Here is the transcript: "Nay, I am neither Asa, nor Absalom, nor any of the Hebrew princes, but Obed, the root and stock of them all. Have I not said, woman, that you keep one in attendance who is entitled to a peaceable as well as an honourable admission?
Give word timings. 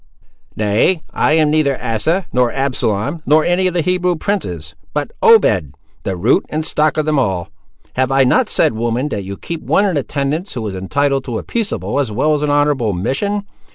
"Nay, 0.55 1.03
I 1.11 1.33
am 1.33 1.51
neither 1.51 1.79
Asa, 1.79 2.25
nor 2.33 2.51
Absalom, 2.51 3.21
nor 3.27 3.45
any 3.45 3.67
of 3.67 3.75
the 3.75 3.81
Hebrew 3.83 4.15
princes, 4.15 4.73
but 4.95 5.11
Obed, 5.21 5.75
the 6.01 6.17
root 6.17 6.43
and 6.49 6.65
stock 6.65 6.97
of 6.97 7.05
them 7.05 7.19
all. 7.19 7.49
Have 7.93 8.11
I 8.11 8.23
not 8.23 8.49
said, 8.49 8.73
woman, 8.73 9.09
that 9.09 9.23
you 9.25 9.37
keep 9.37 9.61
one 9.61 9.85
in 9.85 9.97
attendance 9.97 10.53
who 10.53 10.65
is 10.65 10.73
entitled 10.73 11.23
to 11.25 11.37
a 11.37 11.43
peaceable 11.43 11.99
as 11.99 12.11
well 12.11 12.33
as 12.33 12.41
an 12.41 12.49
honourable 12.49 12.89
admission? 12.97 13.43